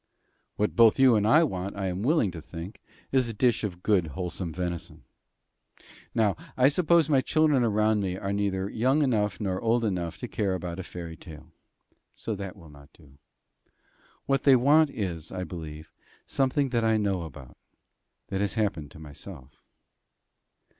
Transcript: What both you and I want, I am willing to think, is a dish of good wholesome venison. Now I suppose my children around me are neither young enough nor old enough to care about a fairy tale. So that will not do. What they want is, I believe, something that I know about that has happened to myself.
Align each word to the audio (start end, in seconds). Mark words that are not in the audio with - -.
What 0.55 0.75
both 0.75 0.97
you 0.99 1.15
and 1.15 1.27
I 1.27 1.43
want, 1.43 1.75
I 1.77 1.85
am 1.85 2.01
willing 2.01 2.31
to 2.31 2.41
think, 2.41 2.81
is 3.11 3.27
a 3.27 3.33
dish 3.35 3.63
of 3.63 3.83
good 3.83 4.07
wholesome 4.17 4.51
venison. 4.51 5.03
Now 6.15 6.35
I 6.57 6.69
suppose 6.69 7.07
my 7.07 7.21
children 7.21 7.61
around 7.63 8.01
me 8.01 8.17
are 8.17 8.33
neither 8.33 8.67
young 8.67 9.03
enough 9.03 9.39
nor 9.39 9.61
old 9.61 9.85
enough 9.85 10.17
to 10.17 10.27
care 10.27 10.55
about 10.55 10.79
a 10.79 10.83
fairy 10.83 11.15
tale. 11.15 11.51
So 12.15 12.33
that 12.33 12.55
will 12.57 12.69
not 12.71 12.91
do. 12.93 13.19
What 14.25 14.41
they 14.41 14.55
want 14.55 14.89
is, 14.89 15.31
I 15.31 15.43
believe, 15.43 15.91
something 16.25 16.69
that 16.69 16.83
I 16.83 16.97
know 16.97 17.21
about 17.21 17.55
that 18.29 18.41
has 18.41 18.55
happened 18.55 18.89
to 18.89 18.99
myself. 18.99 19.51